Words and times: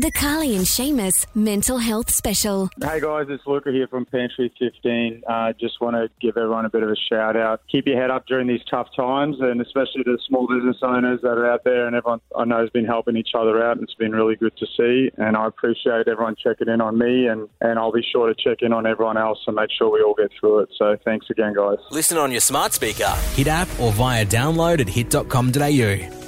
The 0.00 0.10
Carly 0.10 0.56
and 0.56 0.64
Seamus 0.64 1.26
Mental 1.34 1.76
Health 1.76 2.10
Special. 2.10 2.70
Hey 2.80 3.02
guys, 3.02 3.26
it's 3.28 3.46
Luca 3.46 3.70
here 3.70 3.86
from 3.86 4.06
Pantry 4.06 4.50
15. 4.58 5.24
Uh, 5.28 5.52
just 5.60 5.78
want 5.78 5.94
to 5.94 6.08
give 6.22 6.38
everyone 6.38 6.64
a 6.64 6.70
bit 6.70 6.82
of 6.82 6.88
a 6.88 6.96
shout 6.96 7.36
out. 7.36 7.60
Keep 7.70 7.86
your 7.86 8.00
head 8.00 8.10
up 8.10 8.24
during 8.26 8.46
these 8.46 8.62
tough 8.70 8.88
times, 8.96 9.36
and 9.40 9.60
especially 9.60 10.02
the 10.06 10.18
small 10.26 10.46
business 10.46 10.78
owners 10.80 11.20
that 11.20 11.36
are 11.36 11.52
out 11.52 11.64
there. 11.64 11.86
And 11.86 11.94
everyone 11.94 12.22
I 12.34 12.46
know 12.46 12.62
has 12.62 12.70
been 12.70 12.86
helping 12.86 13.14
each 13.18 13.32
other 13.34 13.62
out. 13.62 13.76
And 13.76 13.82
it's 13.82 13.92
been 13.92 14.12
really 14.12 14.36
good 14.36 14.56
to 14.56 14.66
see, 14.74 15.10
and 15.18 15.36
I 15.36 15.46
appreciate 15.46 16.08
everyone 16.08 16.34
checking 16.42 16.68
in 16.68 16.80
on 16.80 16.96
me, 16.96 17.26
and, 17.26 17.46
and 17.60 17.78
I'll 17.78 17.92
be 17.92 18.02
sure 18.10 18.26
to 18.26 18.34
check 18.34 18.62
in 18.62 18.72
on 18.72 18.86
everyone 18.86 19.18
else 19.18 19.40
and 19.46 19.56
make 19.56 19.68
sure 19.70 19.90
we 19.90 20.00
all 20.00 20.14
get 20.14 20.30
through 20.40 20.60
it. 20.60 20.70
So 20.78 20.96
thanks 21.04 21.26
again, 21.28 21.52
guys. 21.52 21.76
Listen 21.90 22.16
on 22.16 22.30
your 22.30 22.40
smart 22.40 22.72
speaker, 22.72 23.10
Hit 23.34 23.48
app, 23.48 23.68
or 23.78 23.92
via 23.92 24.24
download 24.24 24.80
at 24.80 24.88
hit.com.au. 24.88 26.19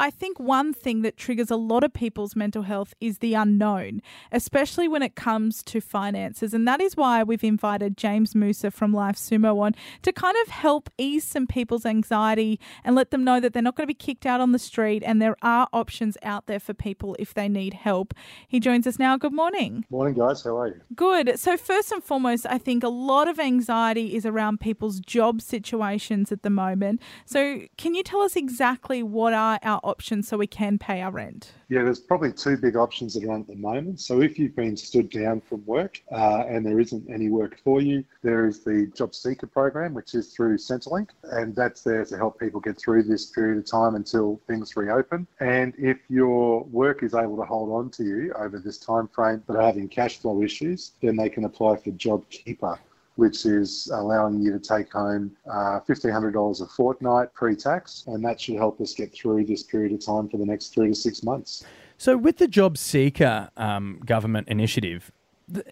I 0.00 0.08
think 0.08 0.40
one 0.40 0.72
thing 0.72 1.02
that 1.02 1.18
triggers 1.18 1.50
a 1.50 1.56
lot 1.56 1.84
of 1.84 1.92
people's 1.92 2.34
mental 2.34 2.62
health 2.62 2.94
is 3.02 3.18
the 3.18 3.34
unknown, 3.34 4.00
especially 4.32 4.88
when 4.88 5.02
it 5.02 5.14
comes 5.14 5.62
to 5.64 5.82
finances. 5.82 6.54
And 6.54 6.66
that 6.66 6.80
is 6.80 6.96
why 6.96 7.22
we've 7.22 7.44
invited 7.44 7.98
James 7.98 8.32
Mousa 8.32 8.72
from 8.72 8.94
Life 8.94 9.16
Sumo 9.16 9.60
on 9.60 9.74
to 10.00 10.10
kind 10.10 10.38
of 10.42 10.48
help 10.48 10.88
ease 10.96 11.24
some 11.24 11.46
people's 11.46 11.84
anxiety 11.84 12.58
and 12.82 12.96
let 12.96 13.10
them 13.10 13.24
know 13.24 13.40
that 13.40 13.52
they're 13.52 13.62
not 13.62 13.76
going 13.76 13.84
to 13.84 13.88
be 13.88 13.92
kicked 13.92 14.24
out 14.24 14.40
on 14.40 14.52
the 14.52 14.58
street 14.58 15.02
and 15.04 15.20
there 15.20 15.36
are 15.42 15.68
options 15.70 16.16
out 16.22 16.46
there 16.46 16.60
for 16.60 16.72
people 16.72 17.14
if 17.18 17.34
they 17.34 17.46
need 17.46 17.74
help. 17.74 18.14
He 18.48 18.58
joins 18.58 18.86
us 18.86 18.98
now. 18.98 19.18
Good 19.18 19.34
morning. 19.34 19.84
Morning, 19.90 20.14
guys. 20.14 20.42
How 20.42 20.56
are 20.60 20.68
you? 20.68 20.80
Good. 20.94 21.38
So, 21.38 21.58
first 21.58 21.92
and 21.92 22.02
foremost, 22.02 22.46
I 22.48 22.56
think 22.56 22.82
a 22.82 22.88
lot 22.88 23.28
of 23.28 23.38
anxiety 23.38 24.16
is 24.16 24.24
around 24.24 24.60
people's 24.60 24.98
job 24.98 25.42
situations 25.42 26.32
at 26.32 26.42
the 26.42 26.48
moment. 26.48 27.02
So, 27.26 27.60
can 27.76 27.94
you 27.94 28.02
tell 28.02 28.22
us 28.22 28.34
exactly 28.34 29.02
what 29.02 29.34
are 29.34 29.58
our 29.62 29.89
options 29.90 30.28
so 30.28 30.36
we 30.36 30.46
can 30.46 30.78
pay 30.78 31.02
our 31.02 31.10
rent? 31.10 31.52
Yeah, 31.68 31.82
there's 31.82 32.00
probably 32.00 32.32
two 32.32 32.56
big 32.56 32.76
options 32.76 33.14
that 33.14 33.24
are 33.24 33.32
on 33.32 33.40
at 33.42 33.48
the 33.48 33.56
moment. 33.56 34.00
So 34.00 34.22
if 34.22 34.38
you've 34.38 34.56
been 34.56 34.76
stood 34.76 35.10
down 35.10 35.40
from 35.40 35.64
work 35.66 36.00
uh, 36.10 36.44
and 36.48 36.64
there 36.64 36.80
isn't 36.80 37.10
any 37.10 37.28
work 37.28 37.58
for 37.62 37.80
you, 37.80 38.04
there 38.22 38.46
is 38.46 38.64
the 38.64 38.90
Job 38.96 39.14
Seeker 39.14 39.46
program, 39.46 39.92
which 39.92 40.14
is 40.14 40.32
through 40.32 40.56
Centrelink, 40.56 41.08
and 41.24 41.54
that's 41.54 41.82
there 41.82 42.04
to 42.04 42.16
help 42.16 42.38
people 42.38 42.60
get 42.60 42.78
through 42.78 43.02
this 43.02 43.26
period 43.26 43.58
of 43.58 43.66
time 43.66 43.94
until 43.96 44.40
things 44.46 44.76
reopen. 44.76 45.26
And 45.40 45.74
if 45.76 45.98
your 46.08 46.64
work 46.64 47.02
is 47.02 47.14
able 47.14 47.36
to 47.36 47.44
hold 47.44 47.70
on 47.70 47.90
to 47.90 48.04
you 48.04 48.32
over 48.38 48.58
this 48.58 48.78
time 48.78 49.08
frame 49.08 49.42
but 49.46 49.56
are 49.56 49.62
having 49.62 49.88
cash 49.88 50.18
flow 50.18 50.42
issues, 50.42 50.92
then 51.02 51.16
they 51.16 51.28
can 51.28 51.44
apply 51.44 51.76
for 51.76 51.90
Job 51.90 52.28
Keeper 52.30 52.78
which 53.16 53.44
is 53.46 53.90
allowing 53.92 54.40
you 54.40 54.52
to 54.52 54.58
take 54.58 54.92
home 54.92 55.32
uh, 55.50 55.80
$1,500 55.88 56.60
a 56.60 56.66
fortnight 56.66 57.32
pre 57.34 57.54
tax, 57.54 58.04
and 58.06 58.24
that 58.24 58.40
should 58.40 58.56
help 58.56 58.80
us 58.80 58.94
get 58.94 59.14
through 59.14 59.44
this 59.44 59.62
period 59.62 59.92
of 59.92 60.04
time 60.04 60.28
for 60.28 60.36
the 60.36 60.46
next 60.46 60.74
three 60.74 60.88
to 60.88 60.94
six 60.94 61.22
months. 61.22 61.64
So, 61.98 62.16
with 62.16 62.38
the 62.38 62.48
Job 62.48 62.78
Seeker 62.78 63.50
um, 63.58 64.00
government 64.06 64.48
initiative, 64.48 65.12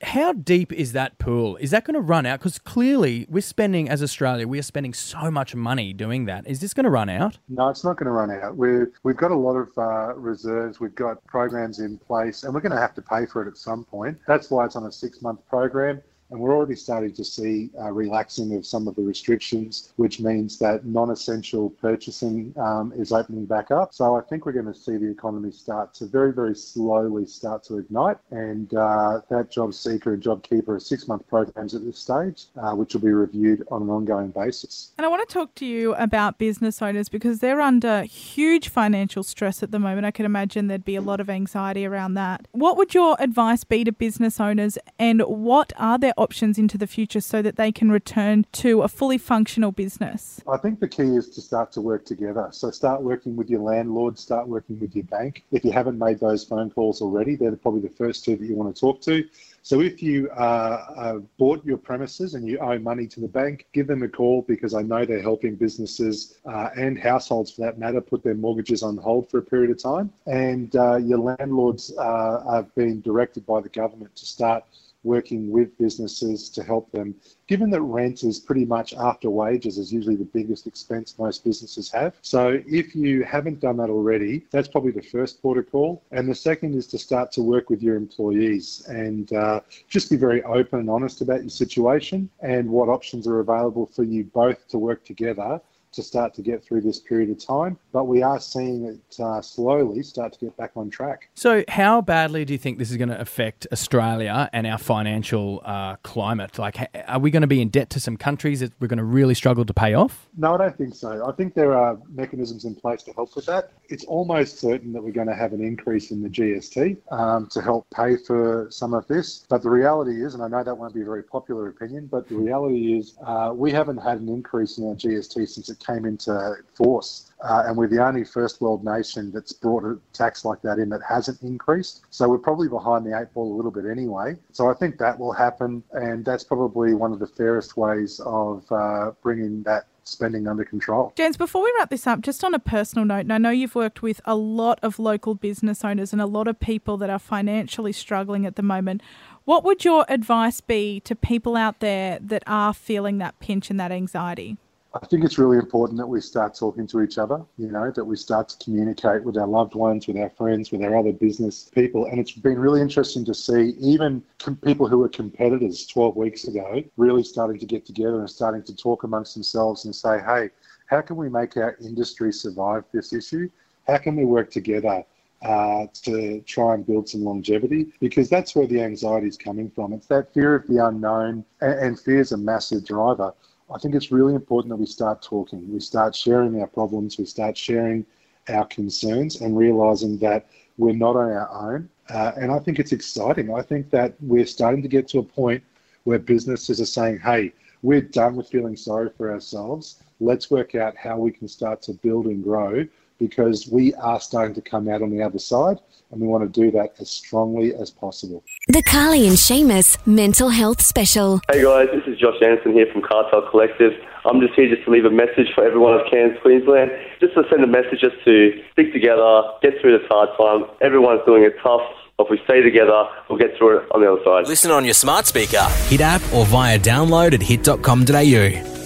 how 0.02 0.32
deep 0.32 0.72
is 0.72 0.92
that 0.92 1.18
pool? 1.18 1.56
Is 1.56 1.70
that 1.70 1.84
going 1.84 1.94
to 1.94 2.00
run 2.00 2.26
out? 2.26 2.40
Because 2.40 2.58
clearly, 2.58 3.26
we're 3.28 3.40
spending, 3.40 3.88
as 3.88 4.02
Australia, 4.02 4.46
we 4.46 4.58
are 4.58 4.62
spending 4.62 4.92
so 4.92 5.30
much 5.30 5.54
money 5.54 5.92
doing 5.92 6.24
that. 6.26 6.46
Is 6.46 6.60
this 6.60 6.74
going 6.74 6.84
to 6.84 6.90
run 6.90 7.08
out? 7.08 7.38
No, 7.48 7.68
it's 7.68 7.84
not 7.84 7.96
going 7.96 8.06
to 8.06 8.12
run 8.12 8.30
out. 8.30 8.56
We're, 8.56 8.92
we've 9.02 9.16
got 9.16 9.30
a 9.30 9.36
lot 9.36 9.54
of 9.54 9.68
uh, 9.78 10.14
reserves, 10.14 10.80
we've 10.80 10.94
got 10.94 11.24
programs 11.26 11.78
in 11.78 11.98
place, 11.98 12.42
and 12.42 12.52
we're 12.52 12.60
going 12.60 12.72
to 12.72 12.80
have 12.80 12.94
to 12.94 13.02
pay 13.02 13.26
for 13.26 13.42
it 13.42 13.48
at 13.48 13.56
some 13.56 13.84
point. 13.84 14.18
That's 14.26 14.50
why 14.50 14.64
it's 14.64 14.76
on 14.76 14.86
a 14.86 14.92
six 14.92 15.22
month 15.22 15.40
program. 15.48 16.02
And 16.30 16.38
we're 16.40 16.54
already 16.54 16.76
starting 16.76 17.12
to 17.14 17.24
see 17.24 17.70
uh, 17.80 17.90
relaxing 17.90 18.54
of 18.54 18.66
some 18.66 18.86
of 18.86 18.96
the 18.96 19.02
restrictions, 19.02 19.92
which 19.96 20.20
means 20.20 20.58
that 20.58 20.84
non 20.84 21.10
essential 21.10 21.70
purchasing 21.70 22.52
um, 22.58 22.92
is 22.96 23.12
opening 23.12 23.46
back 23.46 23.70
up. 23.70 23.94
So 23.94 24.16
I 24.16 24.20
think 24.22 24.44
we're 24.44 24.52
going 24.52 24.66
to 24.66 24.74
see 24.74 24.96
the 24.96 25.10
economy 25.10 25.52
start 25.52 25.94
to 25.94 26.06
very, 26.06 26.32
very 26.32 26.54
slowly 26.54 27.26
start 27.26 27.62
to 27.64 27.78
ignite. 27.78 28.18
And 28.30 28.72
uh, 28.74 29.20
that 29.30 29.50
Job 29.50 29.72
Seeker 29.72 30.14
and 30.14 30.22
Job 30.22 30.42
Keeper 30.42 30.74
are 30.74 30.80
six 30.80 31.08
month 31.08 31.26
programs 31.28 31.74
at 31.74 31.84
this 31.84 31.98
stage, 31.98 32.46
uh, 32.60 32.72
which 32.72 32.94
will 32.94 33.00
be 33.00 33.12
reviewed 33.12 33.66
on 33.70 33.82
an 33.82 33.90
ongoing 33.90 34.30
basis. 34.30 34.92
And 34.98 35.06
I 35.06 35.08
want 35.08 35.26
to 35.26 35.32
talk 35.32 35.54
to 35.56 35.66
you 35.66 35.94
about 35.94 36.38
business 36.38 36.82
owners 36.82 37.08
because 37.08 37.38
they're 37.38 37.60
under 37.60 38.02
huge 38.02 38.68
financial 38.68 39.22
stress 39.22 39.62
at 39.62 39.70
the 39.70 39.78
moment. 39.78 40.06
I 40.06 40.10
can 40.10 40.26
imagine 40.26 40.66
there'd 40.66 40.84
be 40.84 40.96
a 40.96 41.00
lot 41.00 41.20
of 41.20 41.30
anxiety 41.30 41.86
around 41.86 42.14
that. 42.14 42.46
What 42.52 42.76
would 42.76 42.94
your 42.94 43.16
advice 43.18 43.64
be 43.64 43.84
to 43.84 43.92
business 43.92 44.40
owners 44.40 44.76
and 44.98 45.22
what 45.22 45.72
are 45.78 45.98
their 45.98 46.12
options 46.18 46.58
into 46.58 46.76
the 46.76 46.86
future 46.86 47.20
so 47.20 47.42
that 47.42 47.56
they 47.56 47.72
can 47.72 47.90
return 47.90 48.44
to 48.52 48.82
a 48.82 48.88
fully 48.88 49.18
functional 49.18 49.72
business? 49.72 50.40
I 50.48 50.56
think 50.56 50.80
the 50.80 50.88
key 50.88 51.16
is 51.16 51.28
to 51.30 51.40
start 51.40 51.72
to 51.72 51.80
work 51.80 52.04
together. 52.04 52.48
So 52.52 52.70
start 52.70 53.02
working 53.02 53.36
with 53.36 53.48
your 53.48 53.60
landlord, 53.60 54.18
start 54.18 54.48
working 54.48 54.78
with 54.80 54.94
your 54.94 55.04
bank. 55.04 55.44
If 55.52 55.64
you 55.64 55.72
haven't 55.72 55.98
made 55.98 56.20
those 56.20 56.44
phone 56.44 56.70
calls 56.70 57.00
already, 57.00 57.36
they're 57.36 57.56
probably 57.56 57.80
the 57.80 57.94
first 57.94 58.24
two 58.24 58.36
that 58.36 58.44
you 58.44 58.54
want 58.54 58.74
to 58.74 58.80
talk 58.80 59.00
to. 59.02 59.24
So 59.62 59.80
if 59.80 60.02
you 60.02 60.30
uh, 60.30 60.84
uh, 60.96 61.18
bought 61.36 61.64
your 61.64 61.76
premises 61.76 62.34
and 62.34 62.46
you 62.46 62.58
owe 62.58 62.78
money 62.78 63.06
to 63.08 63.20
the 63.20 63.28
bank, 63.28 63.66
give 63.74 63.86
them 63.86 64.02
a 64.02 64.08
call 64.08 64.42
because 64.48 64.72
I 64.72 64.82
know 64.82 65.04
they're 65.04 65.20
helping 65.20 65.56
businesses 65.56 66.38
uh, 66.46 66.70
and 66.76 66.98
households 66.98 67.50
for 67.50 67.62
that 67.62 67.78
matter 67.78 68.00
put 68.00 68.22
their 68.22 68.34
mortgages 68.34 68.82
on 68.82 68.96
hold 68.96 69.30
for 69.30 69.38
a 69.38 69.42
period 69.42 69.70
of 69.70 69.82
time. 69.82 70.10
And 70.26 70.74
uh, 70.74 70.96
your 70.96 71.18
landlords 71.18 71.92
uh, 71.98 72.42
are 72.46 72.62
being 72.76 73.00
directed 73.00 73.44
by 73.44 73.60
the 73.60 73.68
government 73.68 74.16
to 74.16 74.24
start 74.24 74.64
working 75.04 75.50
with 75.50 75.76
businesses 75.78 76.48
to 76.50 76.62
help 76.62 76.90
them. 76.92 77.14
Given 77.46 77.70
that 77.70 77.82
rent 77.82 78.22
is 78.24 78.38
pretty 78.38 78.64
much 78.64 78.94
after 78.94 79.30
wages 79.30 79.78
is 79.78 79.92
usually 79.92 80.16
the 80.16 80.24
biggest 80.24 80.66
expense 80.66 81.18
most 81.18 81.44
businesses 81.44 81.90
have. 81.92 82.14
So 82.22 82.60
if 82.66 82.94
you 82.94 83.22
haven't 83.24 83.60
done 83.60 83.76
that 83.78 83.90
already, 83.90 84.44
that's 84.50 84.68
probably 84.68 84.92
the 84.92 85.02
first 85.02 85.40
port 85.40 85.58
of 85.58 85.70
call. 85.70 86.02
And 86.10 86.28
the 86.28 86.34
second 86.34 86.74
is 86.74 86.86
to 86.88 86.98
start 86.98 87.32
to 87.32 87.42
work 87.42 87.70
with 87.70 87.82
your 87.82 87.96
employees 87.96 88.84
and 88.88 89.32
uh, 89.32 89.60
just 89.88 90.10
be 90.10 90.16
very 90.16 90.42
open 90.42 90.80
and 90.80 90.90
honest 90.90 91.20
about 91.20 91.40
your 91.40 91.50
situation 91.50 92.28
and 92.40 92.68
what 92.68 92.88
options 92.88 93.26
are 93.26 93.40
available 93.40 93.86
for 93.86 94.04
you 94.04 94.24
both 94.24 94.68
to 94.68 94.78
work 94.78 95.04
together 95.04 95.60
to 95.92 96.02
start 96.02 96.34
to 96.34 96.42
get 96.42 96.64
through 96.64 96.82
this 96.82 96.98
period 96.98 97.30
of 97.30 97.44
time. 97.44 97.78
But 97.92 98.04
we 98.04 98.22
are 98.22 98.40
seeing 98.40 98.84
it 98.84 99.20
uh, 99.20 99.40
slowly 99.40 100.02
start 100.02 100.32
to 100.34 100.38
get 100.38 100.56
back 100.56 100.72
on 100.76 100.90
track. 100.90 101.28
So, 101.34 101.64
how 101.68 102.00
badly 102.00 102.44
do 102.44 102.52
you 102.52 102.58
think 102.58 102.78
this 102.78 102.90
is 102.90 102.96
going 102.96 103.08
to 103.08 103.20
affect 103.20 103.66
Australia 103.72 104.48
and 104.52 104.66
our 104.66 104.78
financial 104.78 105.62
uh, 105.64 105.96
climate? 106.02 106.58
Like, 106.58 106.76
are 107.08 107.18
we 107.18 107.30
going 107.30 107.42
to 107.42 107.48
be 107.48 107.60
in 107.60 107.68
debt 107.68 107.90
to 107.90 108.00
some 108.00 108.16
countries 108.16 108.60
that 108.60 108.72
we're 108.80 108.88
going 108.88 108.98
to 108.98 109.04
really 109.04 109.34
struggle 109.34 109.64
to 109.64 109.74
pay 109.74 109.94
off? 109.94 110.28
No, 110.36 110.54
I 110.54 110.58
don't 110.58 110.76
think 110.76 110.94
so. 110.94 111.26
I 111.26 111.32
think 111.32 111.54
there 111.54 111.74
are 111.74 111.98
mechanisms 112.08 112.64
in 112.64 112.74
place 112.74 113.02
to 113.04 113.12
help 113.12 113.34
with 113.34 113.46
that. 113.46 113.72
It's 113.88 114.04
almost 114.04 114.58
certain 114.58 114.92
that 114.92 115.02
we're 115.02 115.12
going 115.12 115.28
to 115.28 115.34
have 115.34 115.52
an 115.52 115.62
increase 115.62 116.10
in 116.10 116.22
the 116.22 116.28
GST 116.28 116.96
um, 117.10 117.46
to 117.48 117.62
help 117.62 117.86
pay 117.90 118.16
for 118.16 118.68
some 118.70 118.94
of 118.94 119.06
this. 119.08 119.46
But 119.48 119.62
the 119.62 119.70
reality 119.70 120.24
is, 120.24 120.34
and 120.34 120.42
I 120.42 120.48
know 120.48 120.62
that 120.62 120.74
won't 120.74 120.94
be 120.94 121.02
a 121.02 121.04
very 121.04 121.22
popular 121.22 121.68
opinion, 121.68 122.06
but 122.06 122.28
the 122.28 122.36
reality 122.36 122.98
is 122.98 123.14
uh, 123.24 123.52
we 123.54 123.72
haven't 123.72 123.98
had 123.98 124.20
an 124.20 124.28
increase 124.28 124.78
in 124.78 124.86
our 124.88 124.94
GST 124.94 125.48
since 125.48 125.68
it 125.68 125.77
came 125.78 126.04
into 126.04 126.56
force. 126.74 127.32
Uh, 127.42 127.64
and 127.66 127.76
we're 127.76 127.88
the 127.88 128.04
only 128.04 128.24
first 128.24 128.60
world 128.60 128.84
nation 128.84 129.30
that's 129.32 129.52
brought 129.52 129.84
a 129.84 129.98
tax 130.12 130.44
like 130.44 130.60
that 130.62 130.78
in 130.78 130.88
that 130.88 131.00
hasn't 131.08 131.40
increased. 131.42 132.02
So 132.10 132.28
we're 132.28 132.38
probably 132.38 132.68
behind 132.68 133.06
the 133.06 133.18
eight 133.18 133.32
ball 133.32 133.54
a 133.54 133.56
little 133.56 133.70
bit 133.70 133.84
anyway. 133.86 134.36
So 134.52 134.68
I 134.68 134.74
think 134.74 134.98
that 134.98 135.18
will 135.18 135.32
happen. 135.32 135.82
And 135.92 136.24
that's 136.24 136.42
probably 136.42 136.94
one 136.94 137.12
of 137.12 137.20
the 137.20 137.26
fairest 137.26 137.76
ways 137.76 138.20
of 138.24 138.64
uh, 138.72 139.12
bringing 139.22 139.62
that 139.64 139.86
spending 140.08 140.48
under 140.48 140.64
control. 140.64 141.12
James, 141.16 141.36
before 141.36 141.62
we 141.62 141.72
wrap 141.78 141.90
this 141.90 142.06
up, 142.06 142.22
just 142.22 142.42
on 142.42 142.54
a 142.54 142.58
personal 142.58 143.04
note, 143.04 143.20
and 143.20 143.32
I 143.32 143.38
know 143.38 143.50
you've 143.50 143.74
worked 143.74 144.02
with 144.02 144.20
a 144.24 144.34
lot 144.34 144.78
of 144.82 144.98
local 144.98 145.34
business 145.34 145.84
owners 145.84 146.12
and 146.12 146.22
a 146.22 146.26
lot 146.26 146.48
of 146.48 146.58
people 146.58 146.96
that 146.96 147.10
are 147.10 147.18
financially 147.18 147.92
struggling 147.92 148.46
at 148.46 148.56
the 148.56 148.62
moment. 148.62 149.02
What 149.44 149.64
would 149.64 149.84
your 149.84 150.04
advice 150.08 150.60
be 150.60 151.00
to 151.00 151.14
people 151.14 151.56
out 151.56 151.80
there 151.80 152.18
that 152.20 152.42
are 152.46 152.74
feeling 152.74 153.18
that 153.18 153.38
pinch 153.38 153.70
and 153.70 153.78
that 153.78 153.92
anxiety? 153.92 154.56
I 154.94 155.04
think 155.06 155.22
it's 155.22 155.36
really 155.36 155.58
important 155.58 155.98
that 155.98 156.06
we 156.06 156.18
start 156.22 156.54
talking 156.54 156.86
to 156.86 157.02
each 157.02 157.18
other, 157.18 157.44
you 157.58 157.70
know, 157.70 157.90
that 157.90 158.04
we 158.04 158.16
start 158.16 158.48
to 158.48 158.64
communicate 158.64 159.22
with 159.22 159.36
our 159.36 159.46
loved 159.46 159.74
ones, 159.74 160.06
with 160.06 160.16
our 160.16 160.30
friends, 160.30 160.72
with 160.72 160.82
our 160.82 160.96
other 160.96 161.12
business 161.12 161.70
people. 161.74 162.06
And 162.06 162.18
it's 162.18 162.32
been 162.32 162.58
really 162.58 162.80
interesting 162.80 163.22
to 163.26 163.34
see 163.34 163.74
even 163.78 164.22
com- 164.38 164.56
people 164.56 164.88
who 164.88 164.98
were 164.98 165.10
competitors 165.10 165.86
12 165.86 166.16
weeks 166.16 166.44
ago 166.44 166.82
really 166.96 167.22
starting 167.22 167.58
to 167.58 167.66
get 167.66 167.84
together 167.84 168.20
and 168.20 168.30
starting 168.30 168.62
to 168.62 168.74
talk 168.74 169.02
amongst 169.04 169.34
themselves 169.34 169.84
and 169.84 169.94
say, 169.94 170.20
hey, 170.20 170.48
how 170.86 171.02
can 171.02 171.16
we 171.16 171.28
make 171.28 171.58
our 171.58 171.76
industry 171.82 172.32
survive 172.32 172.84
this 172.90 173.12
issue? 173.12 173.50
How 173.86 173.98
can 173.98 174.16
we 174.16 174.24
work 174.24 174.50
together? 174.50 175.04
Uh, 175.40 175.86
to 175.92 176.40
try 176.40 176.74
and 176.74 176.84
build 176.84 177.08
some 177.08 177.22
longevity 177.22 177.92
because 178.00 178.28
that's 178.28 178.56
where 178.56 178.66
the 178.66 178.82
anxiety 178.82 179.28
is 179.28 179.36
coming 179.36 179.70
from. 179.70 179.92
It's 179.92 180.08
that 180.08 180.34
fear 180.34 180.56
of 180.56 180.66
the 180.66 180.84
unknown, 180.84 181.44
and, 181.60 181.78
and 181.78 182.00
fear 182.00 182.18
is 182.18 182.32
a 182.32 182.36
massive 182.36 182.84
driver. 182.84 183.32
I 183.72 183.78
think 183.78 183.94
it's 183.94 184.10
really 184.10 184.34
important 184.34 184.70
that 184.70 184.76
we 184.76 184.86
start 184.86 185.22
talking, 185.22 185.70
we 185.70 185.80
start 185.80 186.14
sharing 186.14 186.60
our 186.60 186.66
problems, 186.66 187.18
we 187.18 187.26
start 187.26 187.56
sharing 187.56 188.06
our 188.48 188.64
concerns 188.66 189.40
and 189.40 189.58
realizing 189.58 190.18
that 190.18 190.46
we're 190.78 190.94
not 190.94 191.16
on 191.16 191.30
our 191.30 191.74
own. 191.74 191.88
Uh, 192.08 192.32
and 192.36 192.50
I 192.50 192.58
think 192.60 192.78
it's 192.78 192.92
exciting. 192.92 193.54
I 193.54 193.60
think 193.60 193.90
that 193.90 194.14
we're 194.20 194.46
starting 194.46 194.82
to 194.82 194.88
get 194.88 195.06
to 195.08 195.18
a 195.18 195.22
point 195.22 195.62
where 196.04 196.18
businesses 196.18 196.80
are 196.80 196.86
saying, 196.86 197.18
hey, 197.18 197.52
we're 197.82 198.00
done 198.00 198.36
with 198.36 198.48
feeling 198.48 198.76
sorry 198.76 199.10
for 199.16 199.30
ourselves. 199.30 200.02
Let's 200.18 200.50
work 200.50 200.74
out 200.74 200.96
how 200.96 201.18
we 201.18 201.30
can 201.30 201.46
start 201.46 201.82
to 201.82 201.92
build 201.92 202.26
and 202.26 202.42
grow 202.42 202.86
because 203.18 203.68
we 203.70 203.94
are 203.94 204.20
starting 204.20 204.54
to 204.54 204.60
come 204.60 204.88
out 204.88 205.02
on 205.02 205.10
the 205.10 205.22
other 205.22 205.38
side 205.38 205.78
and 206.10 206.20
we 206.20 206.26
want 206.26 206.42
to 206.42 206.60
do 206.60 206.70
that 206.70 206.94
as 207.00 207.10
strongly 207.10 207.74
as 207.74 207.90
possible. 207.90 208.42
The 208.68 208.82
Carly 208.82 209.26
and 209.26 209.36
Seamus 209.36 209.98
Mental 210.06 210.48
Health 210.48 210.80
Special. 210.80 211.40
Hey 211.50 211.62
guys, 211.62 211.88
this 211.92 212.04
is 212.06 212.18
Josh 212.18 212.40
Anderson 212.42 212.72
here 212.72 212.86
from 212.92 213.02
Cartel 213.02 213.42
Collective. 213.50 213.92
I'm 214.24 214.40
just 214.40 214.54
here 214.54 214.68
just 214.68 214.84
to 214.84 214.90
leave 214.90 215.04
a 215.04 215.10
message 215.10 215.48
for 215.54 215.66
everyone 215.66 215.94
of 215.94 216.00
Cairns, 216.10 216.38
Queensland. 216.42 216.90
Just 217.20 217.34
to 217.34 217.44
send 217.50 217.62
a 217.62 217.66
message 217.66 218.00
just 218.00 218.16
to 218.24 218.62
stick 218.72 218.92
together, 218.92 219.42
get 219.62 219.74
through 219.80 219.98
this 219.98 220.06
hard 220.08 220.30
time. 220.36 220.70
Everyone's 220.80 221.20
doing 221.26 221.44
it 221.44 221.54
tough. 221.62 221.82
If 222.18 222.28
we 222.30 222.40
stay 222.44 222.62
together, 222.62 223.04
we'll 223.28 223.38
get 223.38 223.56
through 223.56 223.78
it 223.78 223.88
on 223.92 224.00
the 224.00 224.12
other 224.12 224.22
side. 224.24 224.48
Listen 224.48 224.72
on 224.72 224.84
your 224.84 224.94
smart 224.94 225.26
speaker, 225.26 225.64
Hit 225.86 226.00
app, 226.00 226.22
or 226.34 226.44
via 226.46 226.78
download 226.78 227.32
at 227.32 227.42
hit.com.au. 227.42 228.77